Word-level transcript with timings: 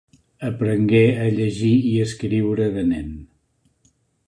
Aprengué 0.47 1.01
a 1.25 1.27
llegir 1.35 1.75
i 1.91 1.93
escriure 2.07 2.73
de 2.79 2.89
nen. 2.95 3.15